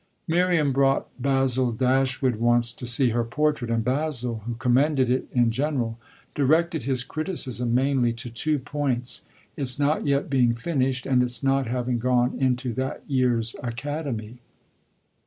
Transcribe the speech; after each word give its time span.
Miriam 0.27 0.71
brought 0.71 1.07
Basil 1.21 1.71
Dashwood 1.71 2.37
once 2.37 2.71
to 2.71 2.87
see 2.87 3.09
her 3.11 3.23
portrait, 3.23 3.69
and 3.69 3.83
Basil, 3.83 4.41
who 4.47 4.55
commended 4.55 5.11
it 5.11 5.27
in 5.31 5.51
general, 5.51 5.99
directed 6.33 6.81
his 6.81 7.03
criticism 7.03 7.75
mainly 7.75 8.11
to 8.13 8.31
two 8.31 8.57
points 8.57 9.25
its 9.55 9.77
not 9.77 10.07
yet 10.07 10.27
being 10.27 10.55
finished 10.55 11.05
and 11.05 11.21
its 11.21 11.43
not 11.43 11.67
having 11.67 11.99
gone 11.99 12.35
into 12.39 12.73
that 12.73 13.03
year's 13.05 13.55
Academy. 13.61 14.39